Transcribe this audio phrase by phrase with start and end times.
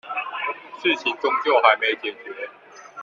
[0.81, 2.15] 事情終究還沒解決